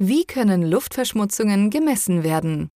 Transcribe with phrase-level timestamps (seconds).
[0.00, 2.68] Wie können Luftverschmutzungen gemessen werden?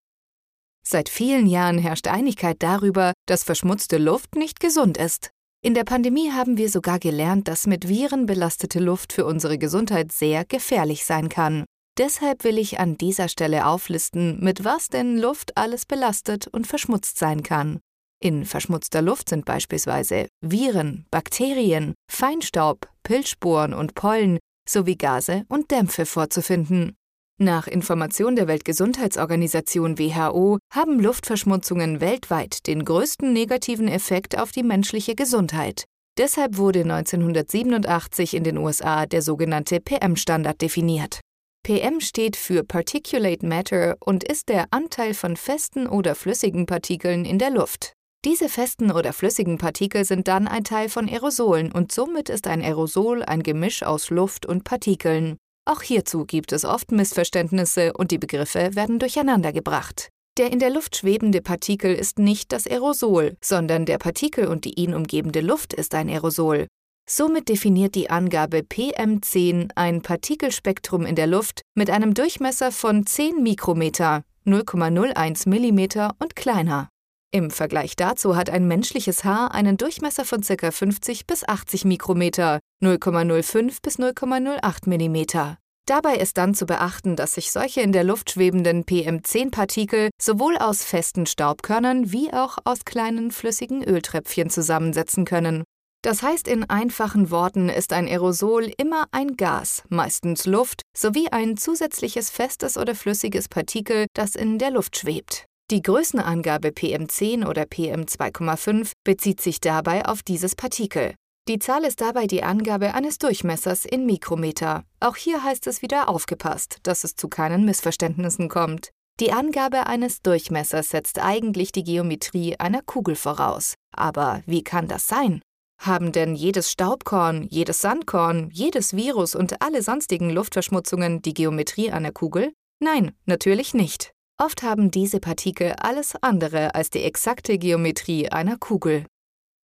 [0.85, 5.31] Seit vielen Jahren herrscht Einigkeit darüber, dass verschmutzte Luft nicht gesund ist.
[5.65, 10.11] In der Pandemie haben wir sogar gelernt, dass mit Viren belastete Luft für unsere Gesundheit
[10.11, 11.65] sehr gefährlich sein kann.
[11.97, 17.21] Deshalb will ich an dieser Stelle auflisten, mit was denn Luft alles belastet und verschmutzt
[17.21, 17.79] sein kann.
[18.21, 26.05] In verschmutzter Luft sind beispielsweise Viren, Bakterien, Feinstaub, Pilzsporen und Pollen sowie Gase und Dämpfe
[26.05, 26.97] vorzufinden.
[27.39, 35.15] Nach Information der Weltgesundheitsorganisation WHO haben Luftverschmutzungen weltweit den größten negativen Effekt auf die menschliche
[35.15, 35.85] Gesundheit.
[36.19, 41.21] Deshalb wurde 1987 in den USA der sogenannte PM-Standard definiert.
[41.65, 47.39] PM steht für Particulate Matter und ist der Anteil von festen oder flüssigen Partikeln in
[47.39, 47.93] der Luft.
[48.25, 52.63] Diese festen oder flüssigen Partikel sind dann ein Teil von Aerosolen und somit ist ein
[52.63, 55.39] Aerosol ein Gemisch aus Luft und Partikeln.
[55.65, 60.09] Auch hierzu gibt es oft Missverständnisse und die Begriffe werden durcheinandergebracht.
[60.39, 64.81] Der in der Luft schwebende Partikel ist nicht das Aerosol, sondern der Partikel und die
[64.81, 66.67] ihn umgebende Luft ist ein Aerosol.
[67.09, 73.43] Somit definiert die Angabe PM10 ein Partikelspektrum in der Luft mit einem Durchmesser von 10
[73.43, 76.89] Mikrometer, 0,01 mm und kleiner.
[77.35, 80.71] Im Vergleich dazu hat ein menschliches Haar einen Durchmesser von ca.
[80.71, 85.57] 50 bis 80 Mikrometer, 0,05 bis 0,08 mm.
[85.87, 90.85] Dabei ist dann zu beachten, dass sich solche in der Luft schwebenden PM10-Partikel sowohl aus
[90.85, 95.65] festen Staubkörnern wie auch aus kleinen flüssigen Öltröpfchen zusammensetzen können.
[96.03, 101.57] Das heißt in einfachen Worten ist ein Aerosol immer ein Gas, meistens Luft, sowie ein
[101.57, 105.47] zusätzliches festes oder flüssiges Partikel, das in der Luft schwebt.
[105.73, 111.15] Die Größenangabe PM10 oder PM2,5 bezieht sich dabei auf dieses Partikel.
[111.49, 114.85] Die Zahl ist dabei die Angabe eines Durchmessers in Mikrometer.
[115.01, 118.91] Auch hier heißt es wieder aufgepasst, dass es zu keinen Missverständnissen kommt.
[119.19, 123.73] Die Angabe eines Durchmessers setzt eigentlich die Geometrie einer Kugel voraus.
[123.97, 125.41] Aber wie kann das sein?
[125.81, 132.13] Haben denn jedes Staubkorn, jedes Sandkorn, jedes Virus und alle sonstigen Luftverschmutzungen die Geometrie einer
[132.13, 132.53] Kugel?
[132.79, 134.13] Nein, natürlich nicht.
[134.43, 139.07] Oft haben diese Partikel alles andere als die exakte Geometrie einer Kugel.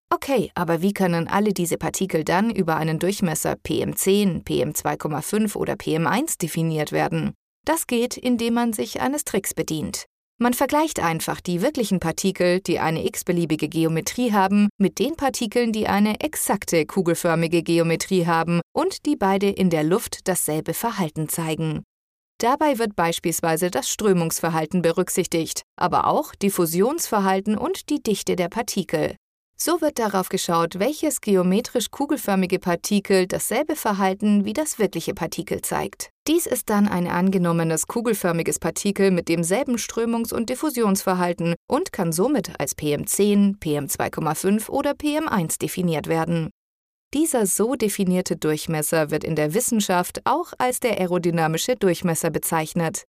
[0.09, 6.39] Okay, aber wie können alle diese Partikel dann über einen Durchmesser PM10, PM2,5 oder PM1
[6.39, 7.35] definiert werden?
[7.65, 10.05] Das geht, indem man sich eines Tricks bedient.
[10.41, 15.89] Man vergleicht einfach die wirklichen Partikel, die eine x-beliebige Geometrie haben, mit den Partikeln, die
[15.89, 21.83] eine exakte kugelförmige Geometrie haben und die beide in der Luft dasselbe Verhalten zeigen.
[22.41, 29.17] Dabei wird beispielsweise das Strömungsverhalten berücksichtigt, aber auch Diffusionsverhalten und die Dichte der Partikel.
[29.61, 36.11] So wird darauf geschaut, welches geometrisch kugelförmige Partikel dasselbe Verhalten wie das wirkliche Partikel zeigt.
[36.29, 42.53] Dies ist dann ein angenommenes kugelförmiges Partikel mit demselben Strömungs- und Diffusionsverhalten und kann somit
[42.61, 46.51] als PM10, PM2,5 oder PM1 definiert werden.
[47.15, 53.05] Dieser so definierte Durchmesser wird in der Wissenschaft auch als der aerodynamische Durchmesser bezeichnet.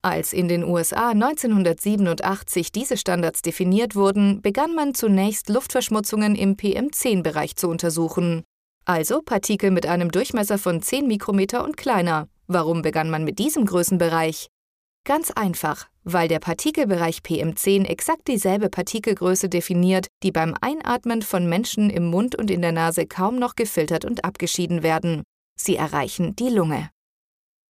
[0.00, 7.56] Als in den USA 1987 diese Standards definiert wurden, begann man zunächst Luftverschmutzungen im PM10-Bereich
[7.56, 8.44] zu untersuchen.
[8.84, 12.28] Also Partikel mit einem Durchmesser von 10 Mikrometer und kleiner.
[12.46, 14.48] Warum begann man mit diesem Größenbereich?
[15.04, 21.90] Ganz einfach, weil der Partikelbereich PM10 exakt dieselbe Partikelgröße definiert, die beim Einatmen von Menschen
[21.90, 25.24] im Mund und in der Nase kaum noch gefiltert und abgeschieden werden.
[25.58, 26.90] Sie erreichen die Lunge.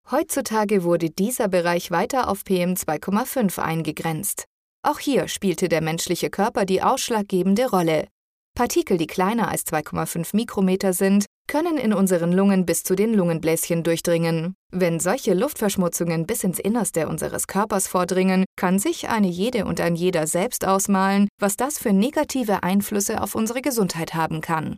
[0.09, 4.45] Heutzutage wurde dieser Bereich weiter auf PM2,5 eingegrenzt.
[4.83, 8.07] Auch hier spielte der menschliche Körper die ausschlaggebende Rolle.
[8.55, 13.83] Partikel, die kleiner als 2,5 Mikrometer sind, können in unseren Lungen bis zu den Lungenbläschen
[13.83, 14.55] durchdringen.
[14.71, 19.95] Wenn solche Luftverschmutzungen bis ins Innerste unseres Körpers vordringen, kann sich eine jede und ein
[19.95, 24.77] jeder selbst ausmalen, was das für negative Einflüsse auf unsere Gesundheit haben kann.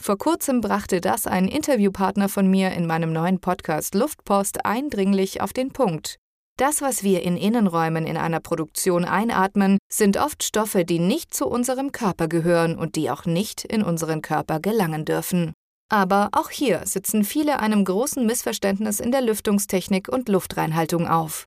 [0.00, 5.52] Vor kurzem brachte das ein Interviewpartner von mir in meinem neuen Podcast Luftpost eindringlich auf
[5.52, 6.16] den Punkt.
[6.58, 11.46] Das, was wir in Innenräumen in einer Produktion einatmen, sind oft Stoffe, die nicht zu
[11.46, 15.52] unserem Körper gehören und die auch nicht in unseren Körper gelangen dürfen.
[15.90, 21.46] Aber auch hier sitzen viele einem großen Missverständnis in der Lüftungstechnik und Luftreinhaltung auf.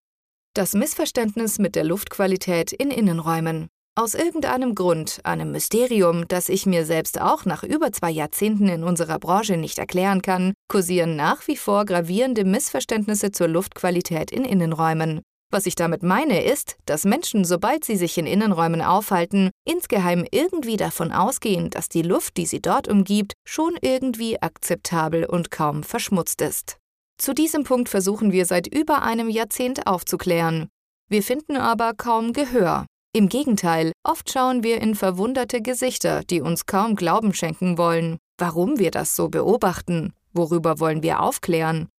[0.55, 3.67] Das Missverständnis mit der Luftqualität in Innenräumen.
[3.95, 8.83] Aus irgendeinem Grund, einem Mysterium, das ich mir selbst auch nach über zwei Jahrzehnten in
[8.83, 15.21] unserer Branche nicht erklären kann, kursieren nach wie vor gravierende Missverständnisse zur Luftqualität in Innenräumen.
[15.51, 20.77] Was ich damit meine, ist, dass Menschen, sobald sie sich in Innenräumen aufhalten, insgeheim irgendwie
[20.77, 26.41] davon ausgehen, dass die Luft, die sie dort umgibt, schon irgendwie akzeptabel und kaum verschmutzt
[26.41, 26.77] ist.
[27.17, 30.69] Zu diesem Punkt versuchen wir seit über einem Jahrzehnt aufzuklären.
[31.09, 32.85] Wir finden aber kaum Gehör.
[33.13, 38.17] Im Gegenteil, oft schauen wir in verwunderte Gesichter, die uns kaum Glauben schenken wollen.
[38.37, 40.13] Warum wir das so beobachten?
[40.31, 41.89] Worüber wollen wir aufklären?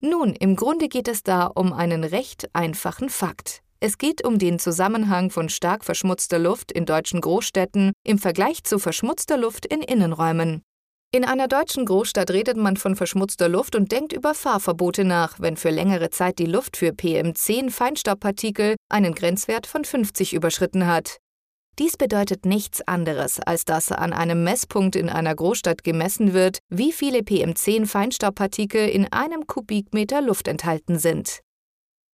[0.00, 3.62] Nun, im Grunde geht es da um einen recht einfachen Fakt.
[3.80, 8.78] Es geht um den Zusammenhang von stark verschmutzter Luft in deutschen Großstädten im Vergleich zu
[8.78, 10.62] verschmutzter Luft in Innenräumen.
[11.10, 15.56] In einer deutschen Großstadt redet man von verschmutzter Luft und denkt über Fahrverbote nach, wenn
[15.56, 21.18] für längere Zeit die Luft für PM10 Feinstaubpartikel einen Grenzwert von 50 überschritten hat.
[21.78, 26.92] Dies bedeutet nichts anderes, als dass an einem Messpunkt in einer Großstadt gemessen wird, wie
[26.92, 31.40] viele PM10 Feinstaubpartikel in einem Kubikmeter Luft enthalten sind.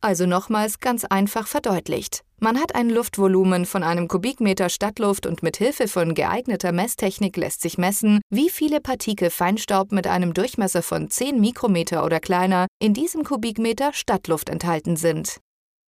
[0.03, 2.25] Also nochmals ganz einfach verdeutlicht.
[2.39, 7.63] Man hat ein Luftvolumen von einem Kubikmeter Stadtluft und mit Hilfe von geeigneter Messtechnik lässt
[7.63, 12.93] sich messen, wie viele Partikel Feinstaub mit einem Durchmesser von 10 Mikrometer oder kleiner in
[12.93, 15.39] diesem Kubikmeter Stadtluft enthalten sind.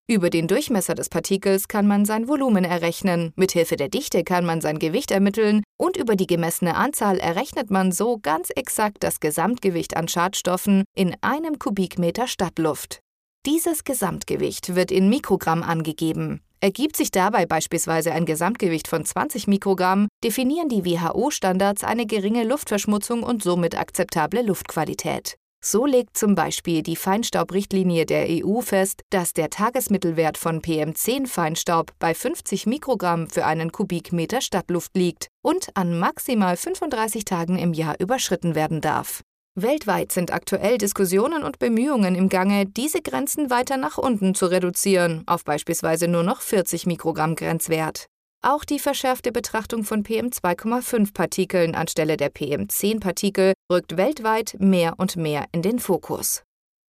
[0.09, 4.47] Über den Durchmesser des Partikels kann man sein Volumen errechnen, mit Hilfe der Dichte kann
[4.47, 9.19] man sein Gewicht ermitteln und über die gemessene Anzahl errechnet man so ganz exakt das
[9.19, 13.01] Gesamtgewicht an Schadstoffen in einem Kubikmeter Stadtluft.
[13.47, 16.41] Dieses Gesamtgewicht wird in Mikrogramm angegeben.
[16.61, 23.25] Ergibt sich dabei beispielsweise ein Gesamtgewicht von 20 Mikrogramm, definieren die WHO-Standards eine geringe Luftverschmutzung
[23.25, 25.37] und somit akzeptable Luftqualität.
[25.69, 32.15] So legt zum Beispiel die Feinstaubrichtlinie der EU fest, dass der Tagesmittelwert von PM10-Feinstaub bei
[32.15, 38.55] 50 Mikrogramm für einen Kubikmeter Stadtluft liegt und an maximal 35 Tagen im Jahr überschritten
[38.55, 39.25] werden darf.
[39.57, 45.25] Weltweit sind aktuell Diskussionen und Bemühungen im Gange, diese Grenzen weiter nach unten zu reduzieren,
[45.27, 48.07] auf beispielsweise nur noch 40 Mikrogramm Grenzwert.
[48.43, 55.63] Auch die verschärfte Betrachtung von PM2,5-Partikeln anstelle der PM10-Partikel rückt weltweit mehr und mehr in
[55.63, 56.43] den Fokus.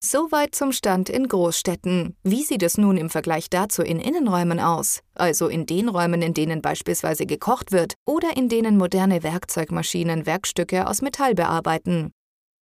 [0.04, 2.16] Soweit zum Stand in Großstädten.
[2.24, 5.02] Wie sieht es nun im Vergleich dazu in Innenräumen aus?
[5.16, 10.86] Also in den Räumen, in denen beispielsweise gekocht wird oder in denen moderne Werkzeugmaschinen Werkstücke
[10.88, 12.12] aus Metall bearbeiten.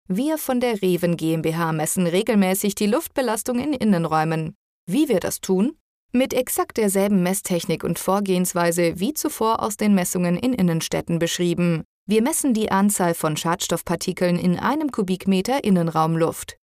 [0.08, 4.56] Wir von der Reven GmbH messen regelmäßig die Luftbelastung in Innenräumen.
[4.88, 5.78] Wie wir das tun?
[6.12, 11.84] Mit exakt derselben Messtechnik und Vorgehensweise wie zuvor aus den Messungen in Innenstädten beschrieben.
[12.08, 16.56] Wir messen die Anzahl von Schadstoffpartikeln in einem Kubikmeter Innenraumluft.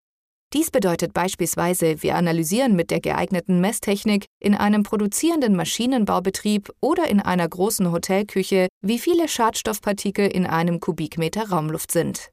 [0.52, 7.20] Dies bedeutet beispielsweise, wir analysieren mit der geeigneten Messtechnik in einem produzierenden Maschinenbaubetrieb oder in
[7.20, 12.30] einer großen Hotelküche, wie viele Schadstoffpartikel in einem Kubikmeter Raumluft sind.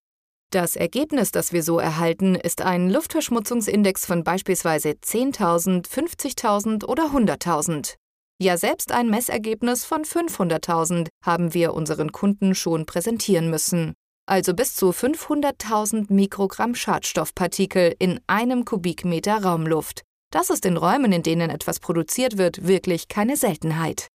[0.52, 7.94] Das Ergebnis, das wir so erhalten, ist ein Luftverschmutzungsindex von beispielsweise 10.000, 50.000 oder 100.000.
[8.42, 13.94] Ja, selbst ein Messergebnis von 500.000 haben wir unseren Kunden schon präsentieren müssen.
[14.26, 20.02] Also bis zu 500.000 Mikrogramm Schadstoffpartikel in einem Kubikmeter Raumluft.
[20.32, 24.08] Das ist in Räumen, in denen etwas produziert wird, wirklich keine Seltenheit.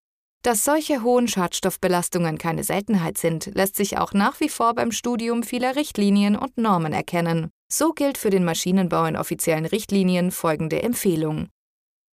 [0.44, 5.42] Dass solche hohen Schadstoffbelastungen keine Seltenheit sind, lässt sich auch nach wie vor beim Studium
[5.42, 7.48] vieler Richtlinien und Normen erkennen.
[7.72, 11.48] So gilt für den Maschinenbau in offiziellen Richtlinien folgende Empfehlung.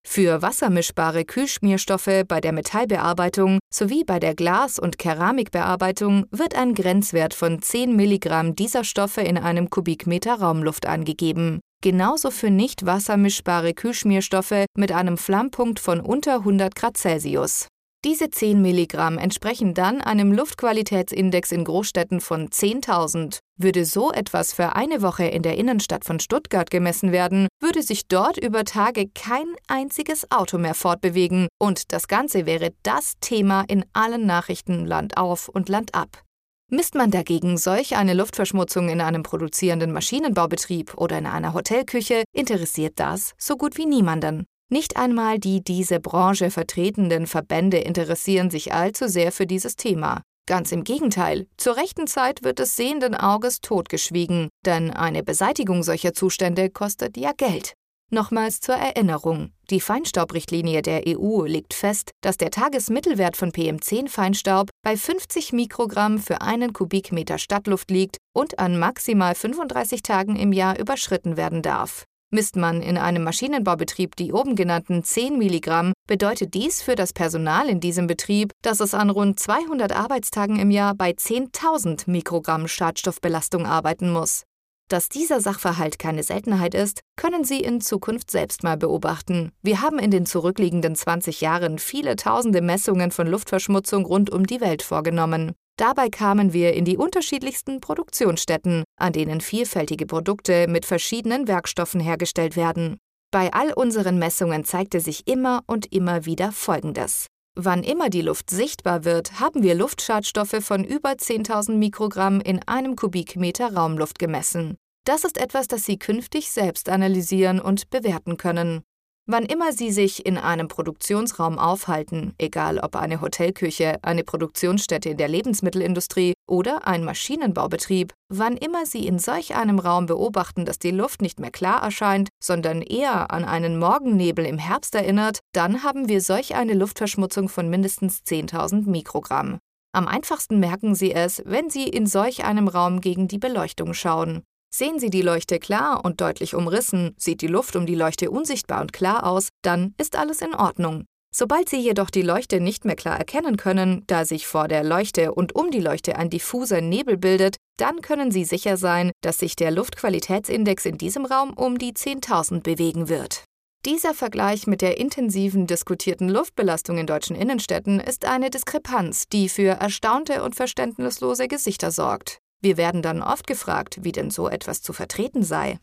[0.07, 7.33] Für wassermischbare Kühlschmierstoffe bei der Metallbearbeitung sowie bei der Glas- und Keramikbearbeitung wird ein Grenzwert
[7.33, 11.59] von 10 Milligramm dieser Stoffe in einem Kubikmeter Raumluft angegeben.
[11.83, 17.67] Genauso für nicht wassermischbare Kühlschmierstoffe mit einem Flammpunkt von unter 100 Grad Celsius.
[18.03, 23.37] Diese 10 Milligramm entsprechen dann einem Luftqualitätsindex in Großstädten von 10.000.
[23.57, 28.07] Würde so etwas für eine Woche in der Innenstadt von Stuttgart gemessen werden, würde sich
[28.07, 33.85] dort über Tage kein einziges Auto mehr fortbewegen und das Ganze wäre das Thema in
[33.93, 36.23] allen Nachrichten Land auf und Land ab.
[36.71, 42.93] Misst man dagegen solch eine Luftverschmutzung in einem produzierenden Maschinenbaubetrieb oder in einer Hotelküche, interessiert
[42.95, 44.47] das so gut wie niemanden.
[44.73, 50.21] Nicht einmal die diese Branche vertretenden Verbände interessieren sich allzu sehr für dieses Thema.
[50.47, 56.13] Ganz im Gegenteil, zur rechten Zeit wird des sehenden Auges totgeschwiegen, denn eine Beseitigung solcher
[56.13, 57.73] Zustände kostet ja Geld.
[58.13, 59.51] Nochmals zur Erinnerung.
[59.69, 66.41] Die Feinstaubrichtlinie der EU legt fest, dass der Tagesmittelwert von PM10-Feinstaub bei 50 Mikrogramm für
[66.41, 72.05] einen Kubikmeter Stadtluft liegt und an maximal 35 Tagen im Jahr überschritten werden darf.
[72.33, 77.67] Misst man in einem Maschinenbaubetrieb die oben genannten 10 Milligramm, bedeutet dies für das Personal
[77.67, 83.65] in diesem Betrieb, dass es an rund 200 Arbeitstagen im Jahr bei 10.000 Mikrogramm Schadstoffbelastung
[83.65, 84.43] arbeiten muss.
[84.87, 89.51] Dass dieser Sachverhalt keine Seltenheit ist, können Sie in Zukunft selbst mal beobachten.
[89.61, 94.61] Wir haben in den zurückliegenden 20 Jahren viele tausende Messungen von Luftverschmutzung rund um die
[94.61, 95.51] Welt vorgenommen.
[95.81, 102.55] Dabei kamen wir in die unterschiedlichsten Produktionsstätten, an denen vielfältige Produkte mit verschiedenen Werkstoffen hergestellt
[102.55, 102.99] werden.
[103.31, 107.25] Bei all unseren Messungen zeigte sich immer und immer wieder Folgendes.
[107.55, 112.95] Wann immer die Luft sichtbar wird, haben wir Luftschadstoffe von über 10.000 Mikrogramm in einem
[112.95, 114.77] Kubikmeter Raumluft gemessen.
[115.07, 118.83] Das ist etwas, das Sie künftig selbst analysieren und bewerten können.
[119.27, 125.17] Wann immer Sie sich in einem Produktionsraum aufhalten, egal ob eine Hotelküche, eine Produktionsstätte in
[125.17, 130.91] der Lebensmittelindustrie oder ein Maschinenbaubetrieb, wann immer Sie in solch einem Raum beobachten, dass die
[130.91, 136.09] Luft nicht mehr klar erscheint, sondern eher an einen Morgennebel im Herbst erinnert, dann haben
[136.09, 139.59] wir solch eine Luftverschmutzung von mindestens 10.000 Mikrogramm.
[139.93, 144.41] Am einfachsten merken Sie es, wenn Sie in solch einem Raum gegen die Beleuchtung schauen.
[144.73, 148.79] Sehen Sie die Leuchte klar und deutlich umrissen, sieht die Luft um die Leuchte unsichtbar
[148.79, 151.03] und klar aus, dann ist alles in Ordnung.
[151.33, 155.33] Sobald Sie jedoch die Leuchte nicht mehr klar erkennen können, da sich vor der Leuchte
[155.33, 159.55] und um die Leuchte ein diffuser Nebel bildet, dann können Sie sicher sein, dass sich
[159.55, 163.43] der Luftqualitätsindex in diesem Raum um die 10.000 bewegen wird.
[163.85, 169.71] Dieser Vergleich mit der intensiven diskutierten Luftbelastung in deutschen Innenstädten ist eine Diskrepanz, die für
[169.71, 172.39] erstaunte und verständnislose Gesichter sorgt.
[172.61, 175.79] Wir werden dann oft gefragt, wie denn so etwas zu vertreten sei.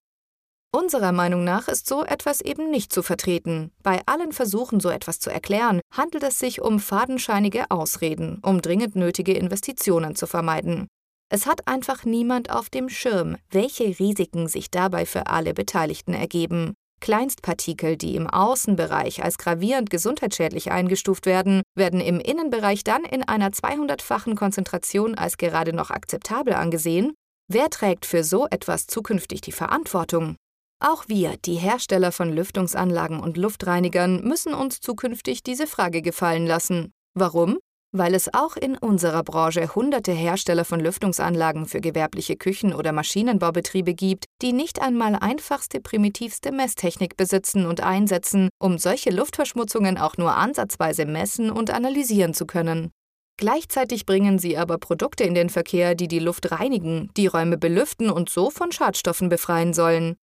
[0.70, 3.73] Unserer Meinung nach ist so etwas eben nicht zu vertreten.
[3.82, 8.94] Bei allen Versuchen, so etwas zu erklären, handelt es sich um fadenscheinige Ausreden, um dringend
[8.94, 10.87] nötige Investitionen zu vermeiden.
[11.30, 16.75] Es hat einfach niemand auf dem Schirm, welche Risiken sich dabei für alle Beteiligten ergeben.
[17.00, 23.50] Kleinstpartikel, die im Außenbereich als gravierend gesundheitsschädlich eingestuft werden, werden im Innenbereich dann in einer
[23.50, 27.14] 200-fachen Konzentration als gerade noch akzeptabel angesehen.
[27.49, 30.37] Wer trägt für so etwas zukünftig die Verantwortung?
[30.81, 36.93] Auch wir, die Hersteller von Lüftungsanlagen und Luftreinigern, müssen uns zukünftig diese Frage gefallen lassen.
[37.14, 37.59] Warum?
[37.90, 43.95] Weil es auch in unserer Branche hunderte Hersteller von Lüftungsanlagen für gewerbliche Küchen- oder Maschinenbaubetriebe
[43.95, 50.35] gibt, die nicht einmal einfachste, primitivste Messtechnik besitzen und einsetzen, um solche Luftverschmutzungen auch nur
[50.35, 52.90] ansatzweise messen und analysieren zu können.
[53.38, 58.11] Gleichzeitig bringen sie aber Produkte in den Verkehr, die die Luft reinigen, die Räume belüften
[58.11, 60.16] und so von Schadstoffen befreien sollen.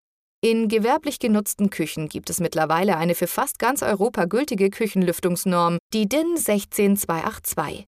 [0.45, 6.07] In gewerblich genutzten Küchen gibt es mittlerweile eine für fast ganz Europa gültige Küchenlüftungsnorm, die
[6.07, 7.85] DIN 16282.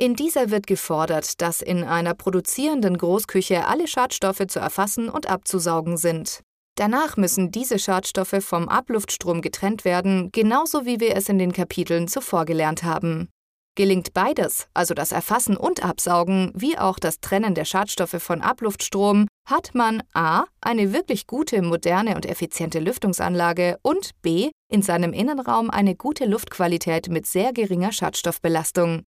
[0.00, 5.96] In dieser wird gefordert, dass in einer produzierenden Großküche alle Schadstoffe zu erfassen und abzusaugen
[5.96, 6.40] sind.
[6.74, 12.08] Danach müssen diese Schadstoffe vom Abluftstrom getrennt werden, genauso wie wir es in den Kapiteln
[12.08, 13.28] zuvor gelernt haben.
[13.74, 19.26] Gelingt beides, also das Erfassen und Absaugen, wie auch das Trennen der Schadstoffe von Abluftstrom,
[19.48, 20.44] hat man a.
[20.60, 24.50] eine wirklich gute, moderne und effiziente Lüftungsanlage und b.
[24.70, 29.04] in seinem Innenraum eine gute Luftqualität mit sehr geringer Schadstoffbelastung.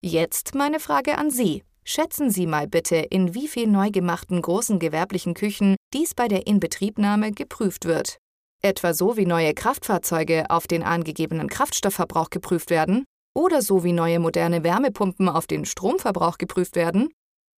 [0.00, 1.64] Jetzt meine Frage an Sie.
[1.84, 6.46] Schätzen Sie mal bitte, in wie viel neu gemachten großen gewerblichen Küchen dies bei der
[6.46, 8.18] Inbetriebnahme geprüft wird.
[8.62, 13.04] Etwa so wie neue Kraftfahrzeuge auf den angegebenen Kraftstoffverbrauch geprüft werden?
[13.34, 17.10] Oder so wie neue moderne Wärmepumpen auf den Stromverbrauch geprüft werden?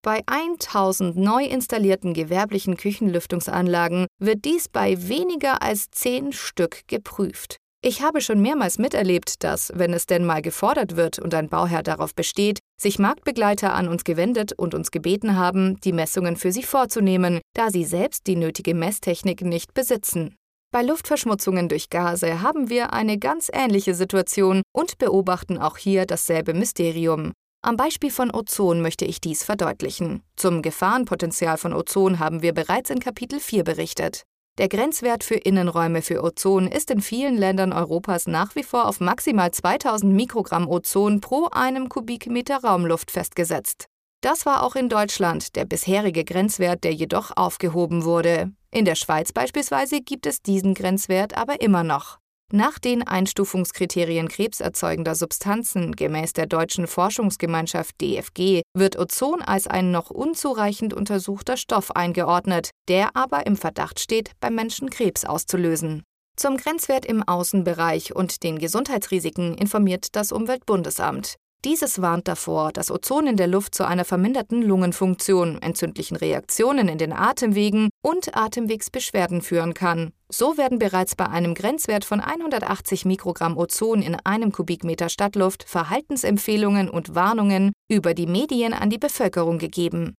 [0.03, 7.57] Bei 1000 neu installierten gewerblichen Küchenlüftungsanlagen wird dies bei weniger als 10 Stück geprüft.
[7.83, 11.83] Ich habe schon mehrmals miterlebt, dass, wenn es denn mal gefordert wird und ein Bauherr
[11.83, 16.63] darauf besteht, sich Marktbegleiter an uns gewendet und uns gebeten haben, die Messungen für sie
[16.63, 20.35] vorzunehmen, da sie selbst die nötige Messtechnik nicht besitzen.
[20.77, 26.53] Bei Luftverschmutzungen durch Gase haben wir eine ganz ähnliche Situation und beobachten auch hier dasselbe
[26.53, 27.33] Mysterium.
[27.63, 30.23] Am Beispiel von Ozon möchte ich dies verdeutlichen.
[30.37, 34.25] Zum Gefahrenpotenzial von Ozon haben wir bereits in Kapitel 4 berichtet.
[34.59, 39.01] Der Grenzwert für Innenräume für Ozon ist in vielen Ländern Europas nach wie vor auf
[39.01, 43.87] maximal 2000 Mikrogramm Ozon pro einem Kubikmeter Raumluft festgesetzt.
[44.21, 48.53] Das war auch in Deutschland der bisherige Grenzwert, der jedoch aufgehoben wurde.
[48.77, 52.19] In der Schweiz beispielsweise gibt es diesen Grenzwert aber immer noch.
[52.53, 60.11] Nach den Einstufungskriterien krebserzeugender Substanzen gemäß der Deutschen Forschungsgemeinschaft DFG wird Ozon als ein noch
[60.11, 66.03] unzureichend untersuchter Stoff eingeordnet, der aber im Verdacht steht, beim Menschen Krebs auszulösen.
[66.37, 71.37] Zum Grenzwert im Außenbereich und den Gesundheitsrisiken informiert das Umweltbundesamt.
[71.65, 76.99] Dieses warnt davor, dass Ozon in der Luft zu einer verminderten Lungenfunktion, entzündlichen Reaktionen in
[76.99, 80.13] den Atemwegen und Atemwegsbeschwerden führen kann.
[80.29, 86.89] So werden bereits bei einem Grenzwert von 180 Mikrogramm Ozon in einem Kubikmeter Stadtluft Verhaltensempfehlungen
[86.89, 90.15] und Warnungen über die Medien an die Bevölkerung gegeben.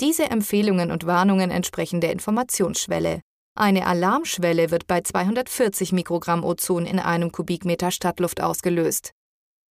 [0.00, 3.20] Diese Empfehlungen und Warnungen entsprechen der Informationsschwelle.
[3.56, 9.12] Eine Alarmschwelle wird bei 240 Mikrogramm Ozon in einem Kubikmeter Stadtluft ausgelöst.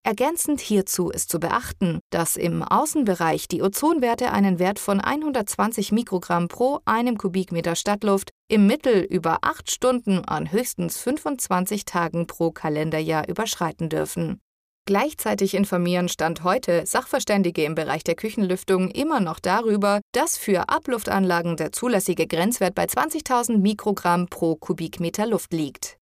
[0.03, 6.47] Ergänzend hierzu ist zu beachten, dass im Außenbereich die Ozonwerte einen Wert von 120 Mikrogramm
[6.47, 13.27] pro einem Kubikmeter Stadtluft im Mittel über acht Stunden an höchstens 25 Tagen pro Kalenderjahr
[13.27, 14.39] überschreiten dürfen.
[14.87, 21.57] Gleichzeitig informieren Stand heute Sachverständige im Bereich der Küchenlüftung immer noch darüber, dass für Abluftanlagen
[21.57, 25.96] der zulässige Grenzwert bei 20.000 Mikrogramm pro Kubikmeter Luft liegt.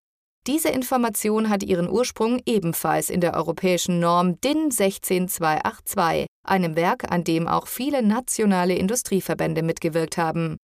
[0.48, 7.24] Diese Information hat ihren Ursprung ebenfalls in der europäischen Norm DIN 16282, einem Werk, an
[7.24, 10.58] dem auch viele nationale Industrieverbände mitgewirkt haben.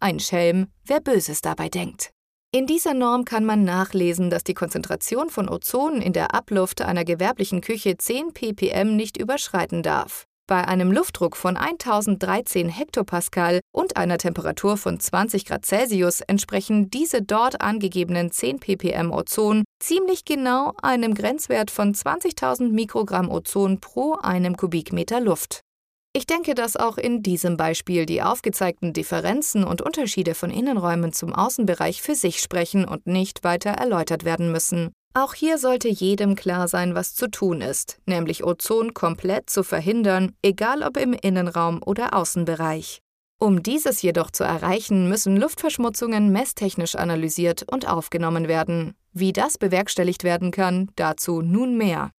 [0.00, 2.10] Ein Schelm, wer Böses dabei denkt.
[2.52, 7.04] In dieser Norm kann man nachlesen, dass die Konzentration von Ozon in der Abluft einer
[7.04, 10.26] gewerblichen Küche 10 ppm nicht überschreiten darf.
[10.50, 17.22] Bei einem Luftdruck von 1013 Hektopascal und einer Temperatur von 20 Grad Celsius entsprechen diese
[17.22, 24.56] dort angegebenen 10 ppm Ozon ziemlich genau einem Grenzwert von 20.000 Mikrogramm Ozon pro einem
[24.56, 25.60] Kubikmeter Luft.
[26.12, 31.32] Ich denke, dass auch in diesem Beispiel die aufgezeigten Differenzen und Unterschiede von Innenräumen zum
[31.32, 34.90] Außenbereich für sich sprechen und nicht weiter erläutert werden müssen.
[35.12, 40.32] Auch hier sollte jedem klar sein, was zu tun ist, nämlich Ozon komplett zu verhindern,
[40.40, 43.00] egal ob im Innenraum oder Außenbereich.
[43.40, 48.94] Um dieses jedoch zu erreichen, müssen Luftverschmutzungen messtechnisch analysiert und aufgenommen werden.
[49.12, 52.12] Wie das bewerkstelligt werden kann, dazu nun mehr.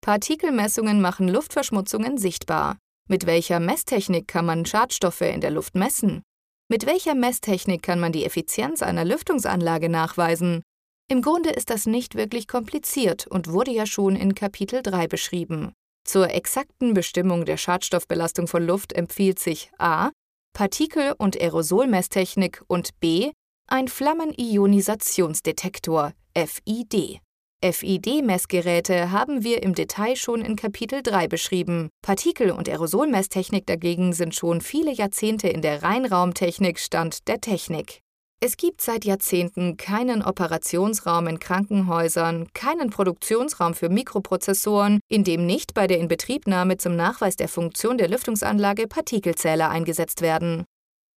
[0.00, 2.78] Partikelmessungen machen Luftverschmutzungen sichtbar.
[3.06, 6.22] Mit welcher Messtechnik kann man Schadstoffe in der Luft messen?
[6.68, 10.62] Mit welcher Messtechnik kann man die Effizienz einer Lüftungsanlage nachweisen?
[11.10, 15.72] Im Grunde ist das nicht wirklich kompliziert und wurde ja schon in Kapitel 3 beschrieben.
[16.04, 20.10] Zur exakten Bestimmung der Schadstoffbelastung von Luft empfiehlt sich a.
[20.52, 23.32] Partikel- und Aerosolmesstechnik und b.
[23.66, 27.18] ein Flammenionisationsdetektor FID.
[27.60, 31.88] FID-Messgeräte haben wir im Detail schon in Kapitel 3 beschrieben.
[32.02, 38.00] Partikel- und Aerosolmesstechnik dagegen sind schon viele Jahrzehnte in der Reinraumtechnik Stand der Technik.
[38.42, 45.74] Es gibt seit Jahrzehnten keinen Operationsraum in Krankenhäusern, keinen Produktionsraum für Mikroprozessoren, in dem nicht
[45.74, 50.64] bei der Inbetriebnahme zum Nachweis der Funktion der Lüftungsanlage Partikelzähler eingesetzt werden.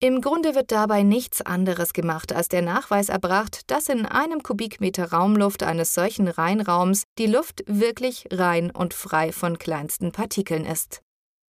[0.01, 5.13] Im Grunde wird dabei nichts anderes gemacht, als der Nachweis erbracht, dass in einem Kubikmeter
[5.13, 11.01] Raumluft eines solchen Reinraums die Luft wirklich rein und frei von kleinsten Partikeln ist.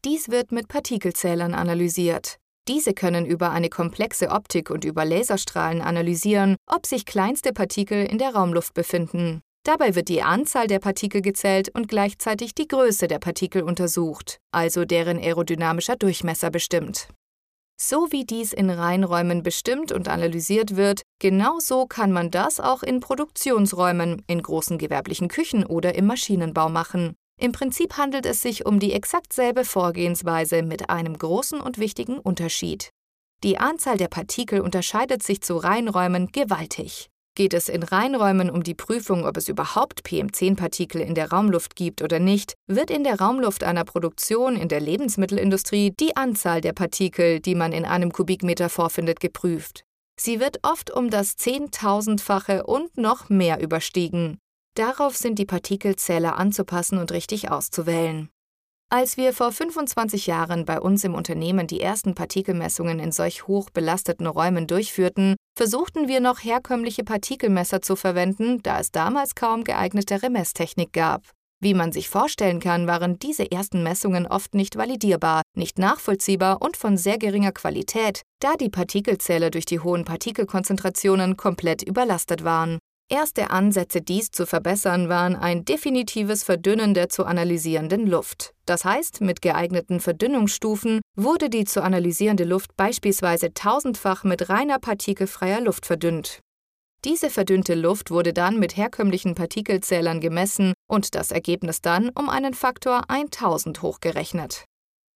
[0.05, 2.39] Dies wird mit Partikelzählern analysiert.
[2.67, 8.19] Diese können über eine komplexe Optik und über Laserstrahlen analysieren, ob sich kleinste Partikel in
[8.19, 9.43] der Raumluft befinden.
[9.65, 14.85] Dabei wird die Anzahl der Partikel gezählt und gleichzeitig die Größe der Partikel untersucht, also
[14.85, 17.09] deren aerodynamischer Durchmesser bestimmt.
[17.81, 23.01] So wie dies in Reinräumen bestimmt und analysiert wird, genauso kann man das auch in
[23.01, 27.15] Produktionsräumen, in großen gewerblichen Küchen oder im Maschinenbau machen.
[27.41, 32.19] Im Prinzip handelt es sich um die exakt selbe Vorgehensweise mit einem großen und wichtigen
[32.19, 32.91] Unterschied.
[33.43, 37.11] Die Anzahl der Partikel unterscheidet sich zu Reinräumen gewaltig.
[37.37, 42.01] Geht es in Reinräumen um die Prüfung, ob es überhaupt PM10-Partikel in der Raumluft gibt
[42.01, 47.41] oder nicht, wird in der Raumluft einer Produktion in der Lebensmittelindustrie die Anzahl der Partikel,
[47.41, 49.83] die man in einem Kubikmeter vorfindet, geprüft.
[50.19, 54.39] Sie wird oft um das Zehntausendfache und noch mehr überstiegen.
[54.75, 58.29] Darauf sind die Partikelzähler anzupassen und richtig auszuwählen.
[58.91, 63.71] Als wir vor 25 Jahren bei uns im Unternehmen die ersten Partikelmessungen in solch hoch
[63.71, 70.29] belasteten Räumen durchführten, versuchten wir noch herkömmliche Partikelmesser zu verwenden, da es damals kaum geeignetere
[70.29, 71.23] Messtechnik gab.
[71.61, 76.77] Wie man sich vorstellen kann, waren diese ersten Messungen oft nicht validierbar, nicht nachvollziehbar und
[76.77, 82.79] von sehr geringer Qualität, da die Partikelzähler durch die hohen Partikelkonzentrationen komplett überlastet waren.
[83.11, 88.55] Erste Ansätze, dies zu verbessern, waren ein definitives Verdünnen der zu analysierenden Luft.
[88.65, 95.61] Das heißt, mit geeigneten Verdünnungsstufen wurde die zu analysierende Luft beispielsweise tausendfach mit reiner partikelfreier
[95.61, 96.41] Luft verdünnt.
[97.05, 102.55] Diese verdünnte Luft wurde dann mit herkömmlichen Partikelzählern gemessen und das Ergebnis dann um einen
[102.55, 104.65] Faktor 1000 hochgerechnet.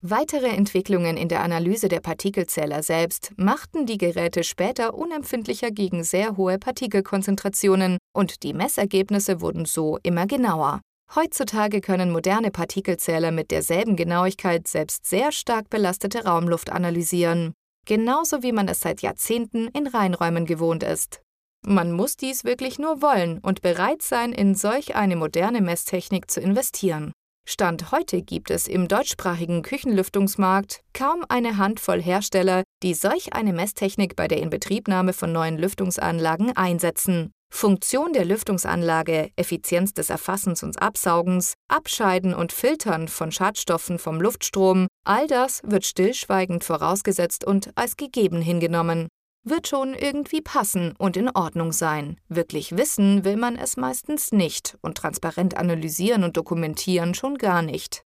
[0.03, 6.38] Weitere Entwicklungen in der Analyse der Partikelzähler selbst machten die Geräte später unempfindlicher gegen sehr
[6.38, 10.81] hohe Partikelkonzentrationen und die Messergebnisse wurden so immer genauer.
[11.15, 17.53] Heutzutage können moderne Partikelzähler mit derselben Genauigkeit selbst sehr stark belastete Raumluft analysieren,
[17.88, 21.21] genauso wie man es seit Jahrzehnten in Reinräumen gewohnt ist.
[21.65, 26.39] Man muss dies wirklich nur wollen und bereit sein, in solch eine moderne Messtechnik zu
[26.39, 27.13] investieren.
[27.49, 34.17] Stand heute gibt es im deutschsprachigen Küchenlüftungsmarkt kaum eine Handvoll Hersteller, die solch eine Messtechnik
[34.17, 37.31] bei der Inbetriebnahme von neuen Lüftungsanlagen einsetzen.
[37.49, 44.88] Funktion der Lüftungsanlage, Effizienz des Erfassens und Absaugens, Abscheiden und Filtern von Schadstoffen vom Luftstrom,
[45.05, 49.07] all das wird stillschweigend vorausgesetzt und als gegeben hingenommen.
[49.49, 52.19] Wird schon irgendwie passen und in Ordnung sein.
[52.27, 58.03] Wirklich wissen will man es meistens nicht und transparent analysieren und dokumentieren schon gar nicht.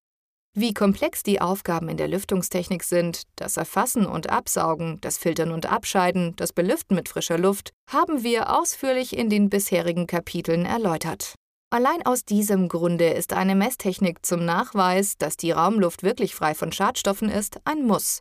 [0.53, 5.65] Wie komplex die Aufgaben in der Lüftungstechnik sind, das Erfassen und Absaugen, das Filtern und
[5.65, 11.33] Abscheiden, das Belüften mit frischer Luft, haben wir ausführlich in den bisherigen Kapiteln erläutert.
[11.71, 16.71] Allein aus diesem Grunde ist eine Messtechnik zum Nachweis, dass die Raumluft wirklich frei von
[16.71, 18.19] Schadstoffen ist, ein Muss.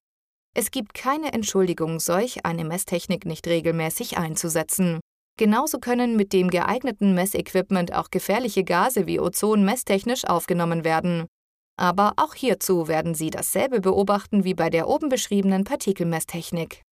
[0.56, 5.00] Es gibt keine Entschuldigung, solch eine Messtechnik nicht regelmäßig einzusetzen.
[5.38, 11.26] Genauso können mit dem geeigneten Messequipment auch gefährliche Gase wie Ozon messtechnisch aufgenommen werden.
[11.78, 16.82] Aber auch hierzu werden Sie dasselbe beobachten wie bei der oben beschriebenen Partikelmesstechnik.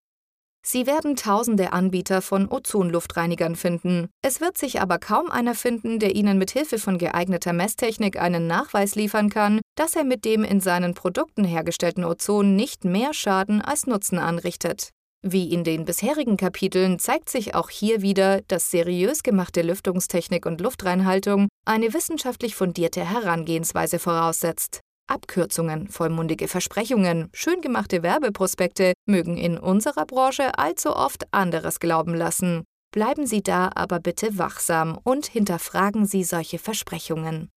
[0.66, 4.08] Sie werden tausende Anbieter von Ozonluftreinigern finden.
[4.22, 8.46] Es wird sich aber kaum einer finden, der Ihnen mit Hilfe von geeigneter Messtechnik einen
[8.46, 13.62] Nachweis liefern kann, dass er mit dem in seinen Produkten hergestellten Ozon nicht mehr Schaden
[13.62, 14.90] als Nutzen anrichtet.
[15.22, 20.60] Wie in den bisherigen Kapiteln zeigt sich auch hier wieder, dass seriös gemachte Lüftungstechnik und
[20.60, 24.80] Luftreinhaltung eine wissenschaftlich fundierte Herangehensweise voraussetzt.
[25.08, 32.64] Abkürzungen, vollmundige Versprechungen, schön gemachte Werbeprospekte mögen in unserer Branche allzu oft anderes glauben lassen.
[32.92, 37.50] Bleiben Sie da aber bitte wachsam und hinterfragen Sie solche Versprechungen.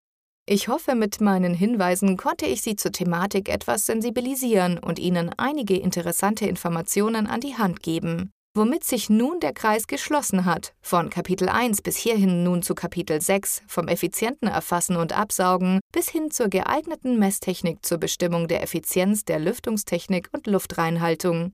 [0.47, 5.77] Ich hoffe, mit meinen Hinweisen konnte ich Sie zur Thematik etwas sensibilisieren und Ihnen einige
[5.77, 8.31] interessante Informationen an die Hand geben.
[8.53, 13.21] Womit sich nun der Kreis geschlossen hat, von Kapitel 1 bis hierhin nun zu Kapitel
[13.21, 19.23] 6, vom effizienten Erfassen und Absaugen bis hin zur geeigneten Messtechnik zur Bestimmung der Effizienz
[19.23, 21.53] der Lüftungstechnik und Luftreinhaltung.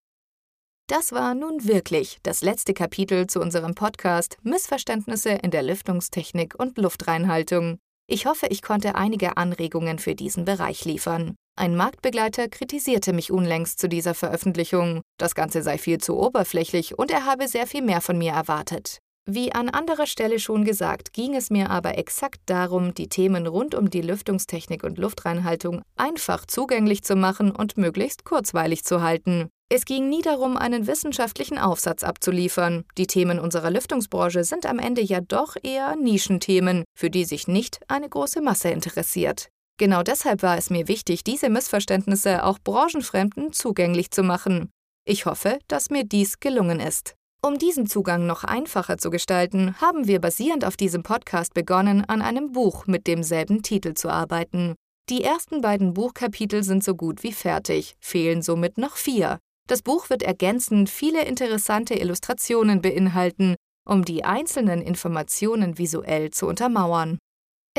[0.87, 6.79] Das war nun wirklich das letzte Kapitel zu unserem Podcast Missverständnisse in der Lüftungstechnik und
[6.79, 7.77] Luftreinhaltung.
[8.09, 11.35] Ich hoffe, ich konnte einige Anregungen für diesen Bereich liefern.
[11.59, 15.01] Ein Marktbegleiter kritisierte mich unlängst zu dieser Veröffentlichung.
[15.17, 18.99] Das Ganze sei viel zu oberflächlich und er habe sehr viel mehr von mir erwartet.
[19.25, 23.73] Wie an anderer Stelle schon gesagt, ging es mir aber exakt darum, die Themen rund
[23.73, 29.49] um die Lüftungstechnik und Luftreinhaltung einfach zugänglich zu machen und möglichst kurzweilig zu halten.
[29.67, 32.85] Es ging nie darum, einen wissenschaftlichen Aufsatz abzuliefern.
[32.99, 37.79] Die Themen unserer Lüftungsbranche sind am Ende ja doch eher Nischenthemen, für die sich nicht
[37.87, 39.49] eine große Masse interessiert.
[39.77, 44.71] Genau deshalb war es mir wichtig, diese Missverständnisse auch Branchenfremden zugänglich zu machen.
[45.05, 47.15] Ich hoffe, dass mir dies gelungen ist.
[47.43, 52.23] Um diesen Zugang noch einfacher zu gestalten, haben wir basierend auf diesem Podcast begonnen, an
[52.23, 54.75] einem Buch mit demselben Titel zu arbeiten.
[55.09, 59.37] Die ersten beiden Buchkapitel sind so gut wie fertig, fehlen somit noch vier.
[59.67, 63.55] Das Buch wird ergänzend viele interessante Illustrationen beinhalten,
[63.87, 67.19] um die einzelnen Informationen visuell zu untermauern.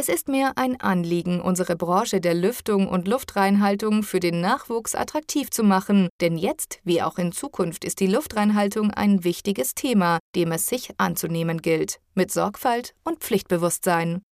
[0.00, 5.50] Es ist mir ein Anliegen, unsere Branche der Lüftung und Luftreinhaltung für den Nachwuchs attraktiv
[5.50, 10.52] zu machen, denn jetzt wie auch in Zukunft ist die Luftreinhaltung ein wichtiges Thema, dem
[10.52, 14.22] es sich anzunehmen gilt, mit Sorgfalt und Pflichtbewusstsein.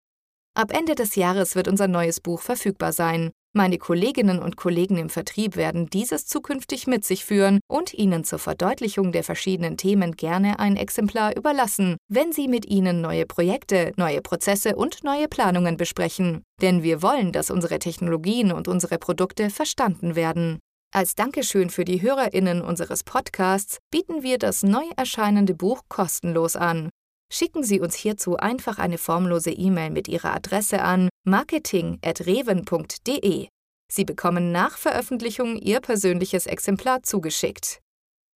[0.55, 3.33] Ab Ende des Jahres wird unser neues Buch verfügbar sein.
[3.57, 8.38] Meine Kolleginnen und Kollegen im Vertrieb werden dieses zukünftig mit sich führen und Ihnen zur
[8.38, 14.21] Verdeutlichung der verschiedenen Themen gerne ein Exemplar überlassen, wenn Sie mit Ihnen neue Projekte, neue
[14.21, 16.42] Prozesse und neue Planungen besprechen.
[16.61, 20.59] Denn wir wollen, dass unsere Technologien und unsere Produkte verstanden werden.
[20.92, 26.90] Als Dankeschön für die Hörerinnen unseres Podcasts bieten wir das neu erscheinende Buch kostenlos an.
[27.33, 33.49] Schicken Sie uns hierzu einfach eine formlose E-Mail mit Ihrer Adresse an marketing.reven.de.
[33.93, 37.81] Sie bekommen nach Veröffentlichung Ihr persönliches Exemplar zugeschickt.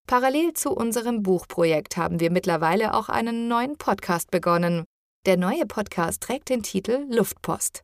[0.07, 4.85] Parallel zu unserem Buchprojekt haben wir mittlerweile auch einen neuen Podcast begonnen.
[5.27, 7.83] Der neue Podcast trägt den Titel Luftpost.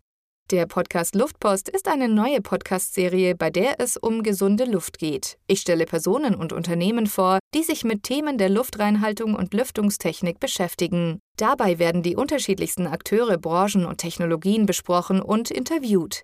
[0.53, 5.39] Der Podcast Luftpost ist eine neue Podcast-Serie, bei der es um gesunde Luft geht.
[5.49, 11.19] Ich stelle Personen und Unternehmen vor, die sich mit Themen der Luftreinhaltung und Lüftungstechnik beschäftigen.
[11.37, 16.23] Dabei werden die unterschiedlichsten Akteure, Branchen und Technologien besprochen und interviewt.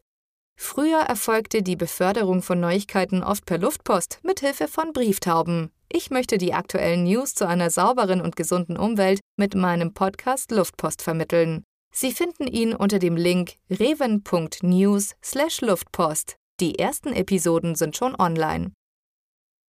[0.56, 5.72] Früher erfolgte die Beförderung von Neuigkeiten oft per Luftpost mit Hilfe von Brieftauben.
[5.88, 11.02] Ich möchte die aktuellen News zu einer sauberen und gesunden Umwelt mit meinem Podcast Luftpost
[11.02, 11.64] vermitteln.
[11.94, 16.36] Sie finden ihn unter dem Link reven.news/luftpost.
[16.60, 18.72] Die ersten Episoden sind schon online.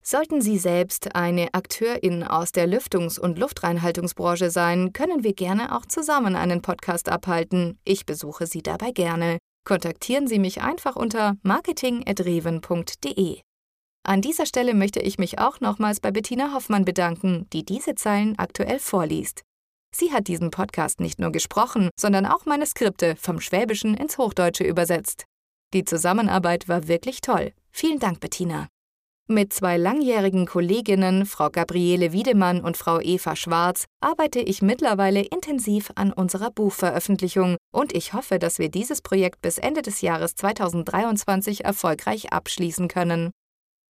[0.05, 5.85] Sollten Sie selbst eine Akteurin aus der Lüftungs- und Luftreinhaltungsbranche sein, können wir gerne auch
[5.85, 7.79] zusammen einen Podcast abhalten.
[7.85, 9.37] Ich besuche Sie dabei gerne.
[9.65, 13.39] Kontaktieren Sie mich einfach unter marketing.reven.de.
[14.05, 18.37] An dieser Stelle möchte ich mich auch nochmals bei Bettina Hoffmann bedanken, die diese Zeilen
[18.37, 19.43] aktuell vorliest.
[19.95, 24.63] Sie hat diesen Podcast nicht nur gesprochen, sondern auch meine Skripte vom Schwäbischen ins Hochdeutsche
[24.63, 25.25] übersetzt.
[25.73, 27.53] Die Zusammenarbeit war wirklich toll.
[27.71, 28.67] Vielen Dank, Bettina.
[29.27, 35.91] Mit zwei langjährigen Kolleginnen, Frau Gabriele Wiedemann und Frau Eva Schwarz, arbeite ich mittlerweile intensiv
[35.95, 41.63] an unserer Buchveröffentlichung und ich hoffe, dass wir dieses Projekt bis Ende des Jahres 2023
[41.63, 43.31] erfolgreich abschließen können.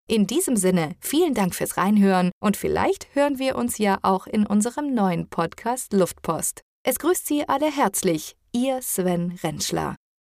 [0.09, 4.45] In diesem Sinne, vielen Dank fürs Reinhören und vielleicht hören wir uns ja auch in
[4.45, 6.61] unserem neuen Podcast Luftpost.
[6.85, 9.95] Es grüßt Sie alle herzlich, Ihr Sven Rentschler.